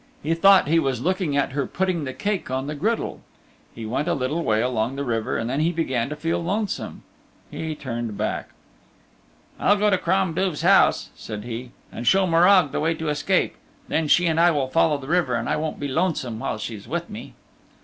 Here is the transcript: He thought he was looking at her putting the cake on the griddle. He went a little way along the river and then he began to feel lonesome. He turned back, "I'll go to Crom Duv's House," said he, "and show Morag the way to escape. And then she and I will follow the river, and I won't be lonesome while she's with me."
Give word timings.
He 0.23 0.33
thought 0.33 0.67
he 0.67 0.79
was 0.79 0.99
looking 1.03 1.37
at 1.37 1.51
her 1.51 1.67
putting 1.67 2.05
the 2.05 2.13
cake 2.15 2.49
on 2.49 2.65
the 2.65 2.73
griddle. 2.73 3.21
He 3.75 3.85
went 3.85 4.07
a 4.07 4.15
little 4.15 4.43
way 4.43 4.59
along 4.59 4.95
the 4.95 5.03
river 5.03 5.37
and 5.37 5.47
then 5.47 5.59
he 5.59 5.71
began 5.71 6.09
to 6.09 6.15
feel 6.15 6.43
lonesome. 6.43 7.03
He 7.51 7.75
turned 7.75 8.17
back, 8.17 8.49
"I'll 9.59 9.75
go 9.77 9.91
to 9.91 9.99
Crom 9.99 10.33
Duv's 10.33 10.63
House," 10.63 11.11
said 11.15 11.43
he, 11.43 11.69
"and 11.91 12.07
show 12.07 12.25
Morag 12.25 12.71
the 12.71 12.79
way 12.79 12.95
to 12.95 13.09
escape. 13.09 13.51
And 13.87 13.95
then 13.95 14.07
she 14.07 14.25
and 14.25 14.39
I 14.39 14.49
will 14.49 14.69
follow 14.69 14.97
the 14.97 15.05
river, 15.05 15.35
and 15.35 15.47
I 15.47 15.55
won't 15.57 15.79
be 15.79 15.87
lonesome 15.87 16.39
while 16.39 16.57
she's 16.57 16.87
with 16.87 17.07
me." 17.07 17.35